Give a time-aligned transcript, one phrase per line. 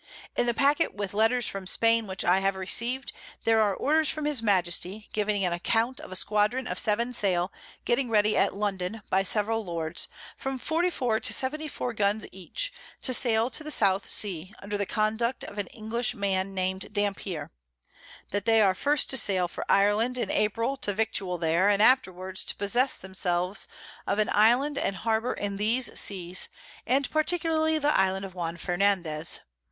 [0.35, 3.13] _]"In the Packet with Letters from Spain, which I have received,
[3.43, 7.53] there are Orders from his Majesty, giving an account of a Squadron of 7 Sail,
[7.85, 13.51] getting ready at London by several Lords, from 44 to 74 Guns each, to sail
[13.51, 17.51] to the South Sea, under the Conduct of an English man nam'd Dampier:
[18.31, 22.43] That they are first to sail for Ireland in April to victual there, and afterwards
[22.45, 23.67] to possess themselves
[24.07, 26.49] of an Island and Harbour in these Seas,
[26.87, 29.41] and particularly the Island of Juan Fernandez.